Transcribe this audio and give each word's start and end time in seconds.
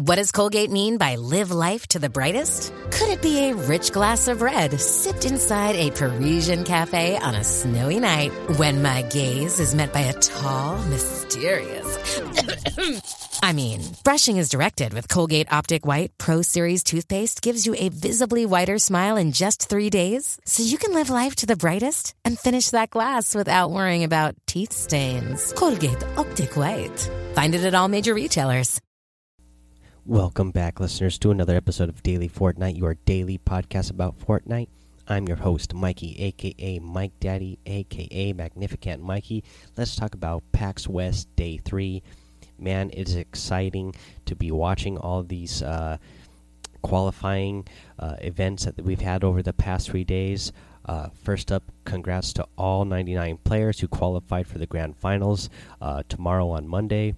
What 0.00 0.14
does 0.14 0.30
Colgate 0.30 0.70
mean 0.70 0.96
by 0.96 1.16
live 1.16 1.50
life 1.50 1.88
to 1.88 1.98
the 1.98 2.08
brightest? 2.08 2.72
Could 2.92 3.08
it 3.08 3.20
be 3.20 3.48
a 3.48 3.56
rich 3.56 3.90
glass 3.90 4.28
of 4.28 4.42
red 4.42 4.80
sipped 4.80 5.24
inside 5.24 5.74
a 5.74 5.90
Parisian 5.90 6.62
cafe 6.62 7.18
on 7.18 7.34
a 7.34 7.42
snowy 7.42 7.98
night 7.98 8.30
when 8.58 8.80
my 8.80 9.02
gaze 9.02 9.58
is 9.58 9.74
met 9.74 9.92
by 9.92 10.02
a 10.02 10.12
tall, 10.12 10.78
mysterious. 10.84 12.20
I 13.42 13.52
mean, 13.52 13.80
brushing 14.04 14.36
is 14.36 14.50
directed 14.50 14.94
with 14.94 15.08
Colgate 15.08 15.52
Optic 15.52 15.84
White 15.84 16.16
Pro 16.16 16.42
Series 16.42 16.84
toothpaste 16.84 17.42
gives 17.42 17.66
you 17.66 17.74
a 17.76 17.88
visibly 17.88 18.46
whiter 18.46 18.78
smile 18.78 19.16
in 19.16 19.32
just 19.32 19.68
three 19.68 19.90
days, 19.90 20.38
so 20.44 20.62
you 20.62 20.78
can 20.78 20.94
live 20.94 21.10
life 21.10 21.34
to 21.36 21.46
the 21.46 21.56
brightest 21.56 22.14
and 22.24 22.38
finish 22.38 22.70
that 22.70 22.90
glass 22.90 23.34
without 23.34 23.72
worrying 23.72 24.04
about 24.04 24.36
teeth 24.46 24.72
stains. 24.72 25.52
Colgate 25.54 26.04
Optic 26.16 26.56
White. 26.56 27.10
Find 27.34 27.56
it 27.56 27.64
at 27.64 27.74
all 27.74 27.88
major 27.88 28.14
retailers. 28.14 28.80
Welcome 30.08 30.52
back, 30.52 30.80
listeners, 30.80 31.18
to 31.18 31.30
another 31.30 31.54
episode 31.54 31.90
of 31.90 32.02
Daily 32.02 32.30
Fortnite, 32.30 32.78
your 32.78 32.94
daily 33.04 33.36
podcast 33.36 33.90
about 33.90 34.18
Fortnite. 34.18 34.68
I'm 35.06 35.28
your 35.28 35.36
host, 35.36 35.74
Mikey, 35.74 36.16
aka 36.18 36.78
Mike 36.78 37.12
Daddy, 37.20 37.58
aka 37.66 38.32
Magnificent 38.32 39.02
Mikey. 39.02 39.44
Let's 39.76 39.96
talk 39.96 40.14
about 40.14 40.42
PAX 40.52 40.88
West 40.88 41.28
Day 41.36 41.58
3. 41.58 42.02
Man, 42.58 42.88
it 42.94 43.06
is 43.06 43.16
exciting 43.16 43.94
to 44.24 44.34
be 44.34 44.50
watching 44.50 44.96
all 44.96 45.22
these 45.22 45.62
uh, 45.62 45.98
qualifying 46.80 47.68
uh, 47.98 48.16
events 48.22 48.64
that 48.64 48.80
we've 48.80 49.02
had 49.02 49.22
over 49.22 49.42
the 49.42 49.52
past 49.52 49.90
three 49.90 50.04
days. 50.04 50.52
Uh, 50.86 51.08
first 51.22 51.52
up, 51.52 51.64
congrats 51.84 52.32
to 52.32 52.46
all 52.56 52.86
99 52.86 53.40
players 53.44 53.78
who 53.78 53.88
qualified 53.88 54.46
for 54.46 54.56
the 54.56 54.66
grand 54.66 54.96
finals 54.96 55.50
uh, 55.82 56.02
tomorrow 56.08 56.48
on 56.48 56.66
Monday 56.66 57.14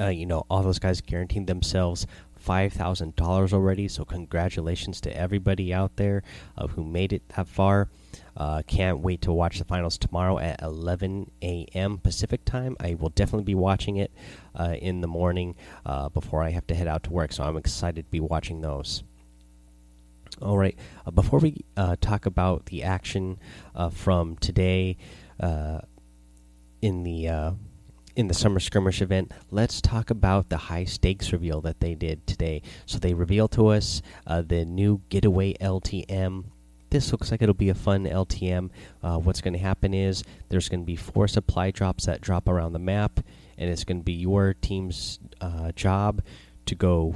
uh, 0.00 0.08
you 0.08 0.26
know, 0.26 0.44
all 0.50 0.62
those 0.62 0.78
guys 0.78 1.00
guaranteed 1.00 1.46
themselves 1.46 2.06
five 2.46 2.72
thousand 2.72 3.16
dollars 3.16 3.52
already. 3.52 3.88
So 3.88 4.04
congratulations 4.04 5.00
to 5.02 5.16
everybody 5.16 5.74
out 5.74 5.96
there 5.96 6.22
uh, 6.56 6.68
who 6.68 6.84
made 6.84 7.12
it 7.12 7.28
that 7.30 7.48
far. 7.48 7.88
Uh, 8.36 8.62
can't 8.66 9.00
wait 9.00 9.22
to 9.22 9.32
watch 9.32 9.58
the 9.58 9.64
finals 9.64 9.96
tomorrow 9.96 10.38
at 10.38 10.60
11 10.62 11.30
a.m. 11.40 11.96
Pacific 11.96 12.44
time. 12.44 12.76
I 12.78 12.94
will 12.94 13.08
definitely 13.08 13.44
be 13.44 13.54
watching 13.54 13.96
it 13.96 14.12
uh, 14.54 14.76
in 14.78 15.00
the 15.00 15.08
morning 15.08 15.54
uh, 15.86 16.10
before 16.10 16.42
I 16.42 16.50
have 16.50 16.66
to 16.66 16.74
head 16.74 16.86
out 16.86 17.02
to 17.04 17.10
work. 17.10 17.32
So 17.32 17.44
I'm 17.44 17.56
excited 17.56 18.04
to 18.04 18.10
be 18.10 18.20
watching 18.20 18.60
those. 18.60 19.02
All 20.42 20.58
right. 20.58 20.78
Uh, 21.06 21.12
before 21.12 21.38
we 21.38 21.64
uh, 21.78 21.96
talk 21.98 22.26
about 22.26 22.66
the 22.66 22.82
action 22.82 23.38
from 23.92 24.36
today 24.36 24.98
in 26.82 27.02
the 27.04 27.56
in 28.16 28.28
the 28.28 28.34
summer 28.34 28.58
skirmish 28.58 29.02
event, 29.02 29.30
let's 29.50 29.82
talk 29.82 30.08
about 30.08 30.48
the 30.48 30.56
high 30.56 30.84
stakes 30.84 31.32
reveal 31.32 31.60
that 31.60 31.80
they 31.80 31.94
did 31.94 32.26
today. 32.26 32.62
So 32.86 32.98
they 32.98 33.12
revealed 33.12 33.52
to 33.52 33.68
us 33.68 34.00
uh, 34.26 34.42
the 34.42 34.64
new 34.64 35.02
getaway 35.10 35.52
LTM. 35.54 36.44
This 36.88 37.12
looks 37.12 37.30
like 37.30 37.42
it'll 37.42 37.54
be 37.54 37.68
a 37.68 37.74
fun 37.74 38.04
LTM. 38.04 38.70
Uh, 39.02 39.18
what's 39.18 39.42
going 39.42 39.52
to 39.52 39.58
happen 39.58 39.92
is 39.92 40.24
there's 40.48 40.70
going 40.70 40.80
to 40.80 40.86
be 40.86 40.96
four 40.96 41.28
supply 41.28 41.70
drops 41.70 42.06
that 42.06 42.22
drop 42.22 42.48
around 42.48 42.72
the 42.72 42.78
map, 42.78 43.20
and 43.58 43.70
it's 43.70 43.84
going 43.84 43.98
to 43.98 44.04
be 44.04 44.14
your 44.14 44.54
team's 44.54 45.20
uh, 45.42 45.72
job 45.72 46.22
to 46.64 46.74
go 46.74 47.14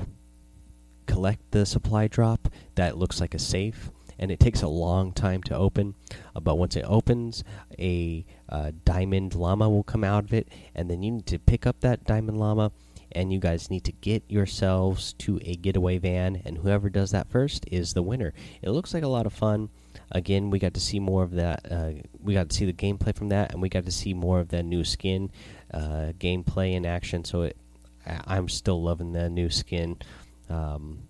collect 1.07 1.51
the 1.51 1.65
supply 1.65 2.09
drop 2.09 2.49
that 2.75 2.99
looks 2.99 3.21
like 3.21 3.35
a 3.35 3.39
safe 3.39 3.91
and 4.21 4.31
it 4.31 4.39
takes 4.39 4.63
a 4.63 4.69
long 4.69 5.13
time 5.13 5.43
to 5.43 5.57
open. 5.57 5.95
Uh, 6.37 6.41
but 6.41 6.57
once 6.57 6.77
it 6.77 6.85
opens, 6.87 7.43
a 7.79 8.25
uh, 8.51 8.73
diamond 8.85 9.35
llama 9.35 9.71
will 9.71 9.83
come 9.83 10.05
out 10.05 10.25
of 10.25 10.35
it, 10.35 10.49
and 10.75 10.91
then 10.91 11.03
you 11.03 11.13
need 11.13 11.27
to 11.27 11.39
pick 11.39 11.67
up 11.67 11.81
that 11.81 12.05
diamond 12.05 12.39
llama. 12.39 12.73
And 13.13 13.33
you 13.33 13.41
guys 13.41 13.71
need 13.71 13.83
to 13.85 13.93
get 13.93 14.23
yourselves 14.29 15.15
to 15.15 15.41
a 15.43 15.57
getaway 15.57 15.99
van, 15.99 16.43
and 16.45 16.59
whoever 16.59 16.89
does 16.89 17.11
that 17.11 17.29
first 17.29 17.65
is 17.69 17.93
the 17.93 18.05
winner. 18.05 18.33
It 18.63 18.71
looks 18.71 18.95
like 18.95 19.03
a 19.03 19.09
lot 19.09 19.27
of 19.27 19.33
fun. 19.33 19.69
Again, 20.13 20.51
we 20.51 20.61
got 20.61 20.75
to 20.75 20.81
see 20.81 21.01
more 21.01 21.25
of 21.25 21.33
that. 21.33 21.67
Uh, 21.69 21.91
we 22.23 22.35
got 22.35 22.51
to 22.51 22.55
see 22.55 22.67
the 22.67 22.73
gameplay 22.73 23.13
from 23.13 23.31
that, 23.31 23.53
and 23.53 23.61
we 23.61 23.69
got 23.69 23.85
to 23.87 23.91
see 23.91 24.15
more 24.15 24.39
of 24.39 24.51
the 24.51 24.63
new 24.63 24.85
skin 24.85 25.33
uh, 25.75 26.13
gameplay 26.21 26.75
in 26.75 26.87
action. 26.87 27.25
So 27.25 27.43
it, 27.43 27.57
I'm 28.07 28.49
still 28.49 28.81
loving 28.81 29.13
the 29.13 29.29
new 29.29 29.51
skin. 29.51 29.97
Um, 30.49 31.01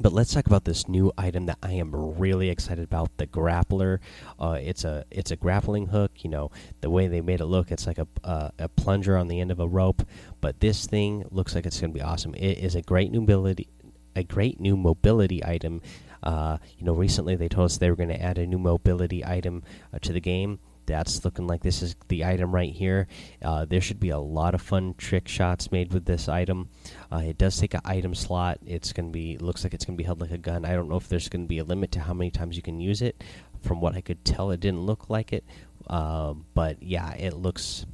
but 0.00 0.12
let's 0.12 0.32
talk 0.32 0.46
about 0.46 0.64
this 0.64 0.88
new 0.88 1.12
item 1.18 1.46
that 1.46 1.58
I 1.62 1.72
am 1.72 1.94
really 1.94 2.48
excited 2.48 2.84
about 2.84 3.16
the 3.18 3.26
grappler. 3.26 3.98
Uh, 4.38 4.58
it's 4.60 4.84
a 4.84 5.04
it's 5.10 5.30
a 5.30 5.36
grappling 5.36 5.86
hook. 5.88 6.12
You 6.24 6.30
know 6.30 6.50
the 6.80 6.90
way 6.90 7.06
they 7.06 7.20
made 7.20 7.40
it 7.40 7.46
look. 7.46 7.70
It's 7.70 7.86
like 7.86 7.98
a 7.98 8.08
uh, 8.24 8.50
a 8.58 8.68
plunger 8.68 9.16
on 9.16 9.28
the 9.28 9.40
end 9.40 9.50
of 9.50 9.60
a 9.60 9.68
rope. 9.68 10.02
But 10.40 10.60
this 10.60 10.86
thing 10.86 11.24
looks 11.30 11.54
like 11.54 11.66
it's 11.66 11.80
going 11.80 11.92
to 11.92 11.98
be 11.98 12.02
awesome. 12.02 12.34
It 12.34 12.58
is 12.58 12.74
a 12.74 12.82
great 12.82 13.10
new 13.10 13.20
mobility 13.20 13.68
a 14.16 14.24
great 14.24 14.58
new 14.58 14.76
mobility 14.76 15.44
item. 15.44 15.82
Uh, 16.22 16.58
you 16.78 16.84
know, 16.84 16.92
recently 16.92 17.36
they 17.36 17.48
told 17.48 17.66
us 17.66 17.78
they 17.78 17.90
were 17.90 17.96
going 17.96 18.08
to 18.08 18.20
add 18.20 18.38
a 18.38 18.46
new 18.46 18.58
mobility 18.58 19.24
item 19.24 19.62
uh, 19.94 19.98
to 20.00 20.12
the 20.12 20.20
game 20.20 20.58
that's 20.90 21.24
looking 21.24 21.46
like 21.46 21.62
this 21.62 21.82
is 21.82 21.94
the 22.08 22.24
item 22.24 22.52
right 22.52 22.72
here. 22.72 23.06
Uh, 23.42 23.64
there 23.64 23.80
should 23.80 24.00
be 24.00 24.10
a 24.10 24.18
lot 24.18 24.54
of 24.54 24.60
fun 24.60 24.94
trick 24.98 25.28
shots 25.28 25.70
made 25.70 25.92
with 25.92 26.04
this 26.04 26.28
item. 26.28 26.68
Uh, 27.12 27.22
it 27.24 27.38
does 27.38 27.58
take 27.58 27.74
an 27.74 27.80
item 27.84 28.14
slot. 28.14 28.58
It's 28.66 28.92
gonna 28.92 29.10
be 29.10 29.38
looks 29.38 29.64
like 29.64 29.72
it's 29.72 29.84
gonna 29.84 29.96
be 29.96 30.04
held 30.04 30.20
like 30.20 30.32
a 30.32 30.38
gun. 30.38 30.64
I 30.64 30.72
don't 30.72 30.88
know 30.88 30.96
if 30.96 31.08
there's 31.08 31.28
gonna 31.28 31.46
be 31.46 31.58
a 31.58 31.64
limit 31.64 31.92
to 31.92 32.00
how 32.00 32.12
many 32.12 32.30
times 32.30 32.56
you 32.56 32.62
can 32.62 32.80
use 32.80 33.02
it. 33.02 33.22
From 33.62 33.80
what 33.80 33.94
I 33.94 34.00
could 34.00 34.24
tell, 34.24 34.50
it 34.50 34.60
didn't 34.60 34.82
look 34.82 35.10
like 35.10 35.32
it. 35.32 35.44
Uh, 35.86 36.34
but 36.54 36.82
yeah, 36.82 37.12
it 37.14 37.34
looks 37.34 37.86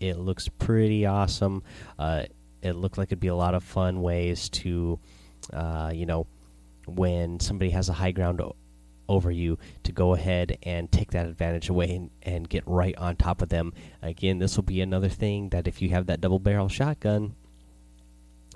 it 0.00 0.18
looks 0.18 0.48
pretty 0.48 1.06
awesome. 1.06 1.62
Uh, 1.98 2.24
it 2.62 2.72
looked 2.72 2.98
like 2.98 3.08
it'd 3.08 3.20
be 3.20 3.28
a 3.28 3.34
lot 3.34 3.54
of 3.54 3.62
fun 3.62 4.02
ways 4.02 4.48
to, 4.48 4.98
uh, 5.52 5.90
you 5.94 6.06
know, 6.06 6.26
when 6.86 7.38
somebody 7.38 7.70
has 7.70 7.88
a 7.88 7.92
high 7.92 8.10
ground 8.10 8.40
over 9.10 9.30
you 9.30 9.58
to 9.82 9.92
go 9.92 10.14
ahead 10.14 10.56
and 10.62 10.90
take 10.90 11.10
that 11.10 11.26
advantage 11.26 11.68
away 11.68 11.94
and, 11.94 12.10
and 12.22 12.48
get 12.48 12.62
right 12.66 12.96
on 12.96 13.16
top 13.16 13.42
of 13.42 13.48
them. 13.48 13.74
Again, 14.00 14.38
this 14.38 14.56
will 14.56 14.62
be 14.62 14.80
another 14.80 15.08
thing 15.08 15.48
that 15.50 15.66
if 15.66 15.82
you 15.82 15.90
have 15.90 16.06
that 16.06 16.20
double 16.20 16.38
barrel 16.38 16.68
shotgun, 16.68 17.34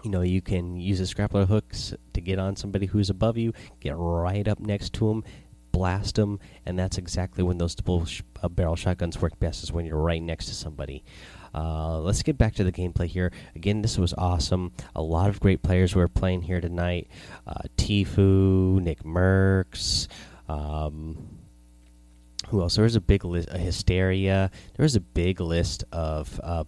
you 0.05 0.11
know, 0.11 0.23
you 0.23 0.41
can 0.41 0.79
use 0.79 0.99
the 0.99 1.15
grappler 1.15 1.49
hooks 1.49 1.95
to 2.13 2.21
get 2.21 2.39
on 2.39 2.57
somebody 2.57 2.87
who's 2.87 3.11
above 3.11 3.37
you, 3.37 3.53
get 3.81 3.95
right 3.97 4.47
up 4.47 4.61
next 4.61 4.93
to 4.95 5.09
them, 5.09 5.25
blast 5.73 6.15
them, 6.15 6.39
and 6.65 6.79
that's 6.79 6.99
exactly 6.99 7.43
when 7.43 7.59
those 7.59 7.75
double 7.75 8.05
sh 8.05 8.23
uh, 8.43 8.49
barrel 8.49 8.77
shotguns 8.77 9.21
work 9.21 9.39
best 9.41 9.65
is 9.65 9.73
when 9.73 9.85
you're 9.85 9.99
right 9.99 10.23
next 10.23 10.47
to 10.47 10.55
somebody. 10.55 11.03
Uh, 11.55 12.01
let's 12.01 12.23
get 12.23 12.37
back 12.37 12.55
to 12.55 12.65
the 12.65 12.73
gameplay 12.73 13.07
here. 13.07 13.33
Again, 13.55 13.81
this 13.81 13.97
was 13.97 14.13
awesome. 14.19 14.73
A 14.95 15.03
lot 15.03 15.31
of 15.31 15.41
great 15.41 15.63
players 15.63 15.95
were 15.95 16.09
playing 16.09 16.43
here 16.43 16.61
tonight. 16.61 17.09
Uh, 17.47 17.63
Tfue, 17.77 18.81
Nick 18.83 19.05
Mercs, 19.05 20.09
um, 20.49 21.39
who 22.49 22.61
else? 22.61 22.77
There 22.77 22.85
was 22.85 22.97
a 22.97 23.01
big 23.01 23.25
list. 23.25 23.49
A 23.51 23.59
Hysteria. 23.59 24.51
There 24.77 24.85
was 24.85 24.97
a 24.97 25.01
big 25.01 25.41
list 25.41 25.85
of 25.93 26.41
uh, 26.43 26.65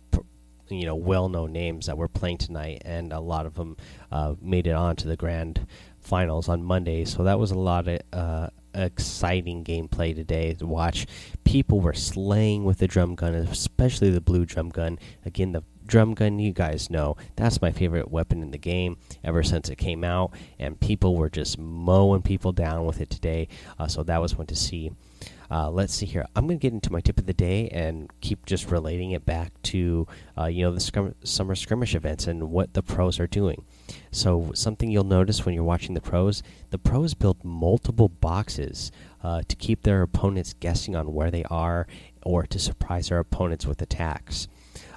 you 0.68 0.86
know 0.86 0.94
well-known 0.94 1.52
names 1.52 1.86
that 1.86 1.96
were 1.96 2.08
playing 2.08 2.38
tonight, 2.38 2.82
and 2.84 3.12
a 3.12 3.20
lot 3.20 3.46
of 3.46 3.54
them 3.54 3.76
uh, 4.10 4.34
made 4.40 4.66
it 4.66 4.72
on 4.72 4.96
to 4.96 5.08
the 5.08 5.16
grand 5.16 5.66
finals 6.00 6.48
on 6.48 6.62
Monday. 6.62 7.04
So 7.04 7.24
that 7.24 7.38
was 7.38 7.50
a 7.50 7.58
lot 7.58 7.88
of 7.88 8.00
uh, 8.12 8.48
exciting 8.74 9.64
gameplay 9.64 10.14
today 10.14 10.54
to 10.54 10.66
watch. 10.66 11.06
People 11.44 11.80
were 11.80 11.94
slaying 11.94 12.64
with 12.64 12.78
the 12.78 12.86
drum 12.86 13.14
gun, 13.14 13.34
especially 13.34 14.10
the 14.10 14.20
blue 14.20 14.44
drum 14.46 14.70
gun. 14.70 14.98
Again, 15.24 15.52
the 15.52 15.62
drum 15.86 16.14
gun, 16.14 16.38
you 16.38 16.52
guys 16.52 16.90
know 16.90 17.16
that's 17.36 17.62
my 17.62 17.70
favorite 17.70 18.10
weapon 18.10 18.42
in 18.42 18.50
the 18.50 18.58
game 18.58 18.96
ever 19.24 19.42
since 19.42 19.68
it 19.68 19.76
came 19.76 20.04
out, 20.04 20.32
and 20.58 20.80
people 20.80 21.16
were 21.16 21.30
just 21.30 21.58
mowing 21.58 22.22
people 22.22 22.52
down 22.52 22.84
with 22.84 23.00
it 23.00 23.10
today. 23.10 23.48
Uh, 23.78 23.86
so 23.86 24.02
that 24.02 24.20
was 24.20 24.32
fun 24.32 24.46
to 24.46 24.56
see. 24.56 24.92
Uh, 25.50 25.70
let's 25.70 25.94
see 25.94 26.06
here. 26.06 26.26
I'm 26.34 26.46
going 26.46 26.58
to 26.58 26.62
get 26.62 26.72
into 26.72 26.92
my 26.92 27.00
tip 27.00 27.18
of 27.18 27.26
the 27.26 27.32
day 27.32 27.68
and 27.68 28.10
keep 28.20 28.46
just 28.46 28.70
relating 28.70 29.12
it 29.12 29.24
back 29.24 29.52
to 29.64 30.06
uh, 30.36 30.46
you 30.46 30.64
know 30.64 30.72
the 30.72 30.80
scrum 30.80 31.14
summer 31.22 31.54
skirmish 31.54 31.94
events 31.94 32.26
and 32.26 32.50
what 32.50 32.74
the 32.74 32.82
pros 32.82 33.20
are 33.20 33.26
doing. 33.26 33.64
So 34.10 34.50
something 34.54 34.90
you'll 34.90 35.04
notice 35.04 35.44
when 35.44 35.54
you're 35.54 35.64
watching 35.64 35.94
the 35.94 36.00
pros, 36.00 36.42
the 36.70 36.78
pros 36.78 37.14
build 37.14 37.44
multiple 37.44 38.08
boxes 38.08 38.90
uh, 39.22 39.42
to 39.46 39.56
keep 39.56 39.82
their 39.82 40.02
opponents 40.02 40.54
guessing 40.58 40.96
on 40.96 41.14
where 41.14 41.30
they 41.30 41.44
are 41.44 41.86
or 42.22 42.44
to 42.46 42.58
surprise 42.58 43.08
their 43.08 43.20
opponents 43.20 43.66
with 43.66 43.80
attacks. 43.80 44.48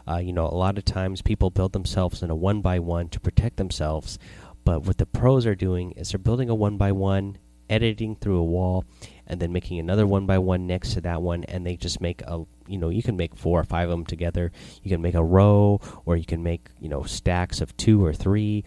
Uh, 0.10 0.18
you 0.18 0.34
know, 0.34 0.48
a 0.48 0.56
lot 0.56 0.78
of 0.78 0.86
times 0.86 1.22
people 1.22 1.52
build 1.52 1.72
themselves 1.72 2.24
in 2.24 2.32
a 2.32 2.36
one 2.36 2.62
by 2.62 2.80
one 2.80 3.08
to 3.10 3.20
protect 3.20 3.58
themselves, 3.58 4.18
but 4.66 4.84
what 4.84 4.98
the 4.98 5.06
pros 5.06 5.46
are 5.46 5.56
doing 5.56 5.92
is 5.92 6.12
they're 6.12 6.18
building 6.18 6.50
a 6.50 6.56
one 6.56 6.78
by 6.78 6.92
one, 6.92 7.38
editing 7.70 8.16
through 8.16 8.38
a 8.38 8.44
wall, 8.44 8.86
and 9.28 9.40
then 9.40 9.54
making 9.54 9.78
another 9.78 10.08
one 10.08 10.26
by 10.26 10.40
one 10.40 10.66
next 10.66 10.94
to 10.94 11.02
that 11.02 11.22
one, 11.22 11.44
and 11.44 11.66
they 11.66 11.76
just 11.76 12.02
make 12.02 12.24
a 12.24 12.44
you 12.68 12.78
know 12.80 12.90
you 12.90 13.04
can 13.04 13.16
make 13.16 13.36
four 13.36 13.60
or 13.60 13.64
five 13.64 13.90
of 13.90 13.92
them 13.92 14.06
together. 14.06 14.52
You 14.82 14.90
can 14.90 15.02
make 15.02 15.14
a 15.14 15.24
row, 15.24 15.80
or 16.06 16.18
you 16.18 16.26
can 16.26 16.42
make 16.42 16.70
you 16.80 16.90
know 16.90 17.04
stacks 17.04 17.62
of 17.62 17.78
two 17.78 18.04
or 18.04 18.14
three, 18.14 18.64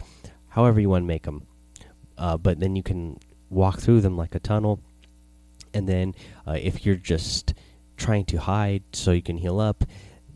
however 0.48 0.80
you 0.80 0.90
want 0.90 1.02
to 1.02 1.08
make 1.08 1.24
them. 1.24 1.46
Uh, 2.16 2.36
but 2.36 2.60
then 2.60 2.76
you 2.76 2.84
can 2.84 3.18
walk 3.50 3.80
through 3.80 4.00
them 4.00 4.16
like 4.16 4.36
a 4.36 4.40
tunnel, 4.40 4.78
and 5.74 5.88
then 5.88 6.14
uh, 6.46 6.52
if 6.60 6.86
you're 6.86 6.94
just 6.94 7.54
trying 7.96 8.24
to 8.26 8.36
hide 8.36 8.82
so 8.92 9.10
you 9.10 9.22
can 9.22 9.38
heal 9.38 9.58
up 9.58 9.84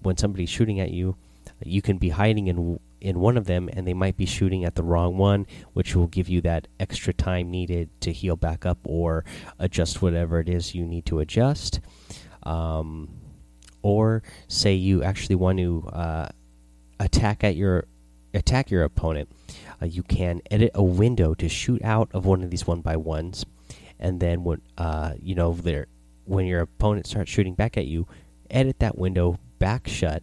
when 0.07 0.17
somebody's 0.17 0.49
shooting 0.49 0.79
at 0.79 0.93
you, 0.93 1.17
you 1.65 1.83
can 1.83 1.99
be 1.99 2.11
hiding 2.11 2.47
in 2.47 2.79
in 3.01 3.21
one 3.21 3.37
of 3.37 3.45
them, 3.45 3.69
and 3.73 3.87
they 3.87 3.93
might 3.93 4.17
be 4.17 4.25
shooting 4.25 4.65
at 4.65 4.75
the 4.75 4.83
wrong 4.83 5.19
one, 5.19 5.47
which 5.75 5.95
will 5.95 6.07
give 6.07 6.29
you 6.29 6.41
that 6.41 6.67
extra 6.81 7.13
time 7.13 7.51
needed 7.51 7.91
to 8.01 8.13
heal 8.13 8.37
back 8.37 8.65
up 8.65 8.79
or 8.85 9.25
adjust 9.59 10.01
whatever 10.01 10.41
it 10.41 10.49
is 10.49 10.75
you 10.75 10.85
need 10.85 11.05
to 11.05 11.19
adjust. 11.19 11.81
Um, 12.45 13.09
or 13.83 14.23
say 14.49 14.75
you 14.75 15.03
actually 15.03 15.35
want 15.35 15.59
to 15.59 15.89
uh, 15.93 16.29
attack 16.99 17.45
at 17.45 17.57
your 17.57 17.87
attack 18.33 18.71
your 18.71 18.85
opponent, 18.85 19.29
uh, 19.83 19.87
you 19.87 20.03
can 20.03 20.41
edit 20.51 20.71
a 20.75 20.85
window 20.85 21.35
to 21.35 21.49
shoot 21.49 21.83
out 21.83 22.09
of 22.13 22.25
one 22.25 22.43
of 22.43 22.51
these 22.51 22.67
one 22.67 22.81
by 22.81 22.97
ones, 22.97 23.45
and 23.99 24.21
then 24.21 24.45
when 24.45 24.63
uh, 24.79 25.15
you 25.21 25.35
know 25.35 25.53
there 25.53 25.87
when 26.25 26.47
your 26.47 26.61
opponent 26.61 27.07
starts 27.07 27.31
shooting 27.31 27.55
back 27.55 27.77
at 27.77 27.87
you, 27.87 28.07
edit 28.51 28.79
that 28.79 28.97
window 28.97 29.39
back 29.59 29.89
shut. 29.89 30.23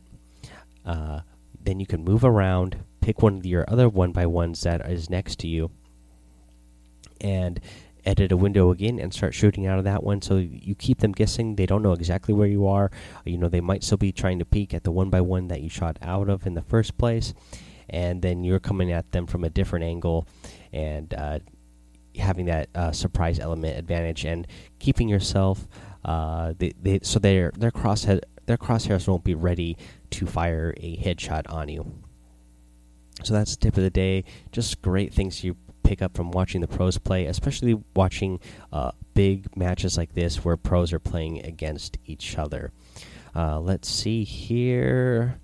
Uh, 0.85 1.21
then 1.61 1.79
you 1.79 1.85
can 1.85 2.03
move 2.03 2.23
around, 2.23 2.83
pick 3.01 3.21
one 3.21 3.37
of 3.37 3.45
your 3.45 3.65
other 3.67 3.87
one 3.87 4.11
by 4.11 4.25
ones 4.25 4.61
that 4.61 4.89
is 4.89 5.09
next 5.09 5.39
to 5.39 5.47
you, 5.47 5.71
and 7.21 7.59
edit 8.05 8.31
a 8.31 8.37
window 8.37 8.69
again 8.69 8.99
and 8.99 9.13
start 9.13 9.33
shooting 9.33 9.65
out 9.65 9.77
of 9.77 9.85
that 9.85 10.03
one. 10.03 10.21
So 10.21 10.35
you 10.37 10.75
keep 10.75 10.99
them 10.99 11.13
guessing. 11.13 11.55
They 11.55 11.65
don't 11.65 11.81
know 11.81 11.93
exactly 11.93 12.33
where 12.33 12.47
you 12.47 12.67
are. 12.67 12.91
You 13.25 13.37
know 13.37 13.49
they 13.49 13.61
might 13.61 13.83
still 13.83 13.97
be 13.97 14.11
trying 14.11 14.39
to 14.39 14.45
peek 14.45 14.73
at 14.73 14.83
the 14.83 14.91
one 14.91 15.09
by 15.09 15.21
one 15.21 15.47
that 15.47 15.61
you 15.61 15.69
shot 15.69 15.97
out 16.01 16.29
of 16.29 16.45
in 16.45 16.53
the 16.53 16.61
first 16.61 16.97
place, 16.97 17.33
and 17.89 18.21
then 18.21 18.43
you're 18.43 18.59
coming 18.59 18.91
at 18.91 19.11
them 19.11 19.25
from 19.25 19.43
a 19.43 19.49
different 19.49 19.85
angle, 19.85 20.27
and 20.71 21.13
uh, 21.13 21.39
having 22.17 22.45
that 22.47 22.69
uh, 22.75 22.91
surprise 22.91 23.39
element 23.39 23.77
advantage 23.77 24.25
and 24.25 24.47
keeping 24.79 25.07
yourself. 25.09 25.67
Uh, 26.03 26.53
they, 26.57 26.73
they, 26.81 26.99
so 27.01 27.17
their 27.17 27.51
their 27.57 27.71
crosshead 27.71 28.19
their 28.45 28.57
crosshairs 28.57 29.07
won't 29.07 29.23
be 29.23 29.35
ready 29.35 29.77
to 30.11 30.25
fire 30.25 30.73
a 30.77 30.97
headshot 30.97 31.51
on 31.51 31.69
you. 31.69 31.93
So 33.23 33.33
that's 33.33 33.55
the 33.55 33.61
tip 33.61 33.77
of 33.77 33.83
the 33.83 33.89
day. 33.89 34.23
Just 34.51 34.81
great 34.81 35.13
things 35.13 35.43
you 35.43 35.55
pick 35.83 36.01
up 36.01 36.15
from 36.15 36.31
watching 36.31 36.61
the 36.61 36.67
pros 36.67 36.97
play, 36.97 37.25
especially 37.25 37.81
watching 37.95 38.39
uh, 38.71 38.91
big 39.13 39.55
matches 39.55 39.97
like 39.97 40.13
this 40.13 40.43
where 40.43 40.57
pros 40.57 40.91
are 40.93 40.99
playing 40.99 41.45
against 41.45 41.97
each 42.05 42.37
other. 42.37 42.71
Uh, 43.35 43.59
let's 43.59 43.89
see 43.89 44.23
here. 44.23 45.39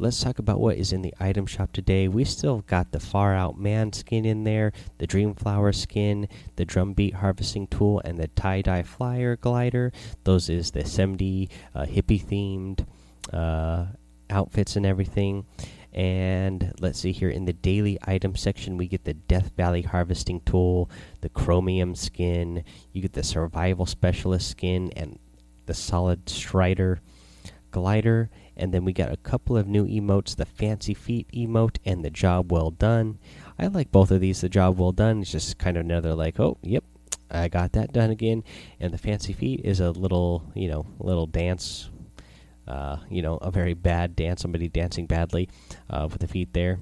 Let's 0.00 0.22
talk 0.22 0.38
about 0.38 0.60
what 0.60 0.78
is 0.78 0.94
in 0.94 1.02
the 1.02 1.12
item 1.20 1.44
shop 1.44 1.72
today. 1.72 2.08
We 2.08 2.24
still 2.24 2.62
got 2.66 2.90
the 2.90 2.98
Far 2.98 3.34
Out 3.34 3.58
Man 3.58 3.92
skin 3.92 4.24
in 4.24 4.44
there, 4.44 4.72
the 4.96 5.06
Dreamflower 5.06 5.74
skin, 5.74 6.26
the 6.56 6.64
Drumbeat 6.64 7.16
Harvesting 7.16 7.66
Tool, 7.66 8.00
and 8.02 8.16
the 8.16 8.28
Tie 8.28 8.62
Dye 8.62 8.82
Flyer 8.82 9.36
Glider. 9.36 9.92
Those 10.24 10.48
is 10.48 10.70
the 10.70 10.86
70 10.86 11.50
uh, 11.74 11.84
hippie 11.84 12.24
themed 12.24 12.86
uh, 13.30 13.88
outfits 14.30 14.74
and 14.74 14.86
everything. 14.86 15.44
And 15.92 16.72
let's 16.80 16.98
see 16.98 17.12
here 17.12 17.28
in 17.28 17.44
the 17.44 17.52
daily 17.52 17.98
item 18.06 18.36
section, 18.36 18.78
we 18.78 18.88
get 18.88 19.04
the 19.04 19.12
Death 19.12 19.52
Valley 19.54 19.82
Harvesting 19.82 20.40
Tool, 20.46 20.90
the 21.20 21.28
Chromium 21.28 21.94
skin, 21.94 22.64
you 22.94 23.02
get 23.02 23.12
the 23.12 23.22
Survival 23.22 23.84
Specialist 23.84 24.48
skin, 24.48 24.92
and 24.96 25.18
the 25.66 25.74
Solid 25.74 26.30
Strider 26.30 27.02
glider. 27.70 28.30
And 28.60 28.72
then 28.72 28.84
we 28.84 28.92
got 28.92 29.10
a 29.10 29.16
couple 29.16 29.56
of 29.56 29.66
new 29.66 29.86
emotes 29.86 30.36
the 30.36 30.44
Fancy 30.44 30.94
Feet 30.94 31.26
emote 31.32 31.78
and 31.84 32.04
the 32.04 32.10
Job 32.10 32.52
Well 32.52 32.70
Done. 32.70 33.18
I 33.58 33.66
like 33.66 33.90
both 33.90 34.10
of 34.10 34.20
these. 34.20 34.40
The 34.40 34.48
Job 34.48 34.78
Well 34.78 34.92
Done 34.92 35.22
is 35.22 35.32
just 35.32 35.58
kind 35.58 35.76
of 35.76 35.84
another, 35.84 36.14
like, 36.14 36.38
oh, 36.38 36.58
yep, 36.62 36.84
I 37.30 37.48
got 37.48 37.72
that 37.72 37.92
done 37.92 38.10
again. 38.10 38.44
And 38.78 38.92
the 38.92 38.98
Fancy 38.98 39.32
Feet 39.32 39.62
is 39.64 39.80
a 39.80 39.90
little, 39.90 40.44
you 40.54 40.68
know, 40.68 40.86
little 40.98 41.26
dance 41.26 41.90
uh, 42.70 42.98
you 43.10 43.20
know, 43.20 43.36
a 43.38 43.50
very 43.50 43.74
bad 43.74 44.14
dance, 44.14 44.42
somebody 44.42 44.68
dancing 44.68 45.06
badly 45.06 45.48
uh, 45.90 46.06
with 46.10 46.20
the 46.20 46.28
feet 46.28 46.52
there. 46.52 46.78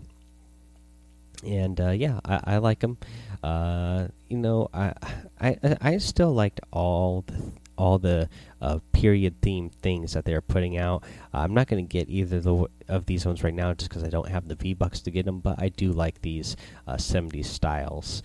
And 1.45 1.81
uh, 1.81 1.91
yeah, 1.91 2.21
I, 2.25 2.41
I 2.45 2.57
like 2.59 2.81
them. 2.81 2.99
Uh, 3.43 4.09
you 4.29 4.37
know, 4.37 4.69
I, 4.75 4.93
I 5.41 5.77
I 5.81 5.99
still 5.99 6.35
liked 6.35 6.61
all 6.73 7.25
the 7.27 7.53
all 7.79 7.99
the 7.99 8.29
uh, 8.61 8.79
period 8.93 9.41
theme 9.41 9.71
things 9.71 10.13
that 10.13 10.25
they're 10.25 10.43
putting 10.43 10.77
out. 10.77 11.05
I'm 11.33 11.55
not 11.55 11.69
going 11.69 11.87
to 11.87 11.89
get 11.89 12.11
either 12.11 12.41
the, 12.41 12.67
of 12.89 13.07
these 13.07 13.25
ones 13.25 13.43
right 13.43 13.55
now 13.55 13.73
just 13.73 13.89
because 13.89 14.05
I 14.05 14.09
don't 14.09 14.29
have 14.29 14.49
the 14.49 14.55
V 14.55 14.75
Bucks 14.75 15.01
to 15.03 15.11
get 15.11 15.25
them, 15.25 15.41
but 15.41 15.63
I 15.63 15.69
do 15.69 15.93
like 15.93 16.21
these 16.21 16.57
70s 16.87 17.47
styles 17.47 18.23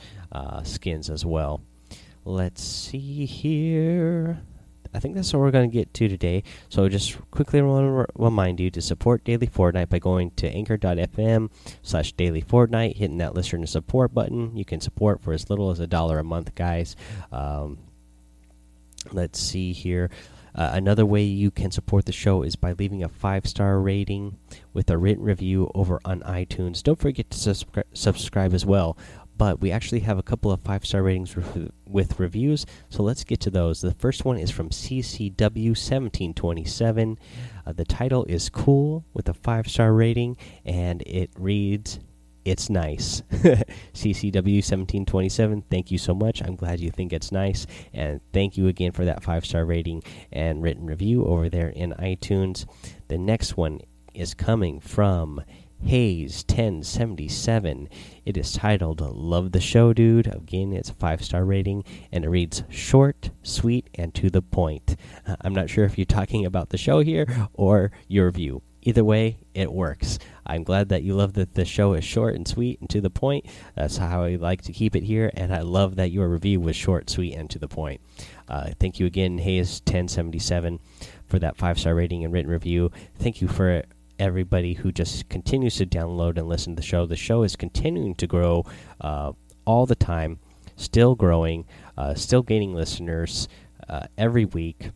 skins 0.64 1.10
as 1.10 1.26
well. 1.26 1.62
Let's 2.26 2.64
see 2.64 3.26
here. 3.26 4.42
I 4.94 5.00
think 5.00 5.16
that's 5.16 5.34
what 5.34 5.40
we're 5.40 5.52
going 5.52 5.70
to 5.70 5.74
get 5.74 5.94
to 5.96 6.08
today. 6.08 6.44
So 6.70 6.88
just 6.88 7.18
quickly 7.32 7.62
want 7.62 7.86
to 7.86 8.22
remind 8.22 8.60
you 8.60 8.70
to 8.72 8.82
support 8.82 9.24
Daily 9.24 9.48
Fortnite 9.48 9.90
by 9.90 10.00
going 10.00 10.32
to 10.32 10.48
anchor.fm 10.48 11.50
slash 11.82 12.14
daily 12.14 12.42
Fortnite, 12.42 12.98
hitting 12.98 13.18
that 13.18 13.34
listener 13.34 13.66
support 13.66 14.14
button. 14.14 14.56
You 14.56 14.66
can 14.66 14.80
support 14.82 15.22
for 15.22 15.34
as 15.34 15.50
little 15.50 15.72
as 15.72 15.80
a 15.80 15.88
dollar 15.88 16.20
a 16.20 16.24
month, 16.24 16.54
guys. 16.56 16.96
Um, 17.32 17.80
let's 19.12 19.40
see 19.40 19.74
here. 19.74 20.10
Uh, 20.56 20.70
another 20.74 21.06
way 21.06 21.24
you 21.24 21.50
can 21.50 21.72
support 21.72 22.06
the 22.06 22.12
show 22.12 22.44
is 22.44 22.56
by 22.56 22.74
leaving 22.74 23.04
a 23.04 23.10
five 23.10 23.48
star 23.48 23.80
rating 23.80 24.38
with 24.72 24.90
a 24.90 24.98
written 24.98 25.24
review 25.24 25.72
over 25.74 26.00
on 26.06 26.22
iTunes. 26.22 26.84
Don't 26.84 27.00
forget 27.00 27.30
to 27.32 27.38
subscri 27.38 27.84
subscribe 27.94 28.54
as 28.54 28.66
well 28.66 28.98
but 29.38 29.62
we 29.62 29.72
actually 29.72 30.02
have 30.02 30.18
a 30.18 30.24
couple 30.24 30.52
of 30.52 30.60
five 30.62 30.86
star 30.86 31.02
ratings 31.04 31.36
with 31.88 32.20
reviews. 32.20 32.66
So 32.90 33.04
let's 33.04 33.24
get 33.24 33.40
to 33.42 33.50
those. 33.50 33.80
The 33.82 33.94
first 33.94 34.26
one 34.26 34.38
is 34.38 34.52
from 34.52 34.70
CCW1727. 34.70 37.18
Uh, 37.66 37.74
the 37.74 37.86
title 37.86 38.26
is 38.26 38.50
Cool 38.50 39.06
with 39.14 39.30
a 39.30 39.34
five 39.34 39.68
star 39.68 39.94
rating, 39.94 40.38
and 40.66 41.02
it 41.04 41.32
reads, 41.38 42.00
It's 42.46 42.70
nice. 42.70 43.22
CCW1727, 43.94 45.64
thank 45.70 45.92
you 45.92 45.98
so 45.98 46.14
much. 46.14 46.42
I'm 46.42 46.56
glad 46.56 46.80
you 46.80 46.92
think 46.92 47.14
it's 47.14 47.32
nice. 47.32 47.66
And 47.94 48.20
thank 48.34 48.58
you 48.58 48.68
again 48.68 48.92
for 48.92 49.06
that 49.06 49.24
five 49.24 49.46
star 49.46 49.66
rating 49.66 50.04
and 50.32 50.62
written 50.62 50.86
review 50.86 51.26
over 51.26 51.50
there 51.50 51.70
in 51.70 51.94
iTunes. 51.94 52.66
The 53.08 53.18
next 53.18 53.56
one 53.56 53.80
is 54.14 54.34
coming 54.34 54.80
from 54.80 55.42
Hayes 55.86 56.46
1077. 56.48 57.90
It 58.26 58.38
is 58.38 58.54
titled 58.54 59.02
Love 59.02 59.52
the 59.52 59.60
Show, 59.60 59.94
Dude. 59.94 60.28
Again, 60.28 60.74
it's 60.74 60.90
a 60.90 60.96
five 60.96 61.24
star 61.24 61.44
rating 61.46 61.84
and 62.12 62.26
it 62.26 62.30
reads 62.30 62.64
short, 62.70 63.32
sweet, 63.42 63.90
and 63.96 64.14
to 64.16 64.30
the 64.30 64.42
point. 64.42 64.96
I'm 65.42 65.54
not 65.54 65.70
sure 65.70 65.86
if 65.86 65.98
you're 65.98 66.06
talking 66.06 66.46
about 66.46 66.70
the 66.70 66.78
show 66.78 67.00
here 67.00 67.28
or 67.54 67.92
your 68.08 68.32
view. 68.32 68.62
Either 68.86 69.04
way, 69.04 69.38
it 69.54 69.72
works. 69.72 70.20
I'm 70.46 70.64
glad 70.64 70.90
that 70.90 71.04
you 71.04 71.16
love 71.16 71.34
that 71.34 71.54
the 71.54 71.64
show 71.64 71.94
is 71.94 72.04
short 72.04 72.36
and 72.36 72.46
sweet 72.46 72.82
and 72.82 72.90
to 72.90 73.00
the 73.00 73.10
point. 73.10 73.46
That's 73.76 73.96
how 73.96 74.24
I 74.24 74.36
like 74.36 74.62
to 74.64 74.74
keep 74.74 74.94
it 74.94 75.04
here, 75.04 75.32
and 75.36 75.54
I 75.54 75.62
love 75.62 75.96
that 75.96 76.12
your 76.12 76.28
review 76.28 76.60
was 76.60 76.76
short, 76.76 77.10
sweet, 77.10 77.34
and 77.34 77.50
to 77.50 77.60
the 77.60 77.70
point. 77.70 78.02
Uh, 78.50 78.72
thank 78.82 79.00
you 79.00 79.06
again, 79.06 79.40
Hayes1077, 79.40 80.80
for 81.28 81.40
that 81.40 81.56
five 81.56 81.80
star 81.80 81.96
rating 81.96 82.26
and 82.26 82.34
written 82.34 82.52
review. 82.52 82.92
Thank 83.18 83.42
you 83.42 83.48
for 83.48 83.84
everybody 84.20 84.74
who 84.74 84.92
just 84.92 85.30
continues 85.30 85.78
to 85.78 85.86
download 85.86 86.38
and 86.38 86.50
listen 86.50 86.76
to 86.76 86.82
the 86.82 86.86
show. 86.86 87.06
The 87.06 87.16
show 87.16 87.44
is 87.44 87.56
continuing 87.56 88.16
to 88.16 88.28
grow 88.28 88.66
uh, 89.00 89.32
all 89.64 89.86
the 89.86 89.96
time, 89.96 90.40
still 90.76 91.16
growing, 91.16 91.66
uh, 91.98 92.16
still 92.16 92.42
gaining 92.42 92.74
listeners 92.74 93.48
uh, 93.88 94.08
every 94.18 94.44
week. 94.44 94.90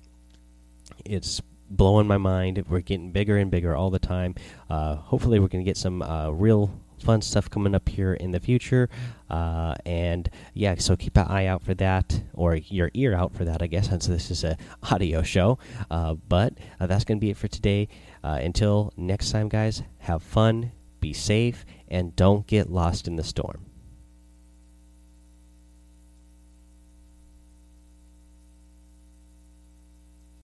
It's 1.05 1.41
blowing 1.69 2.07
my 2.07 2.17
mind. 2.17 2.63
We're 2.67 2.81
getting 2.81 3.11
bigger 3.11 3.37
and 3.37 3.51
bigger 3.51 3.75
all 3.75 3.89
the 3.89 3.99
time. 3.99 4.35
Uh, 4.69 4.95
hopefully, 4.95 5.39
we're 5.39 5.47
going 5.47 5.63
to 5.63 5.69
get 5.69 5.77
some 5.77 6.01
uh, 6.01 6.29
real 6.29 6.71
fun 6.99 7.21
stuff 7.21 7.49
coming 7.49 7.75
up 7.75 7.87
here 7.87 8.13
in 8.13 8.31
the 8.31 8.39
future. 8.39 8.89
Uh, 9.29 9.75
and 9.85 10.29
yeah, 10.53 10.75
so 10.75 10.95
keep 10.95 11.17
an 11.17 11.27
eye 11.27 11.45
out 11.45 11.63
for 11.63 11.73
that, 11.75 12.21
or 12.33 12.55
your 12.55 12.89
ear 12.93 13.13
out 13.13 13.35
for 13.35 13.45
that, 13.45 13.61
I 13.61 13.67
guess, 13.67 13.89
since 13.89 14.07
this 14.07 14.31
is 14.31 14.43
a 14.43 14.57
audio 14.91 15.21
show. 15.21 15.59
Uh, 15.89 16.15
but 16.15 16.53
uh, 16.79 16.87
that's 16.87 17.03
going 17.03 17.19
to 17.19 17.21
be 17.21 17.31
it 17.31 17.37
for 17.37 17.47
today. 17.47 17.87
Uh, 18.23 18.39
until 18.41 18.93
next 18.97 19.31
time, 19.31 19.49
guys, 19.49 19.83
have 19.99 20.23
fun, 20.23 20.71
be 20.99 21.13
safe, 21.13 21.65
and 21.87 22.15
don't 22.15 22.47
get 22.47 22.69
lost 22.69 23.07
in 23.07 23.15
the 23.15 23.23
storm. 23.23 23.65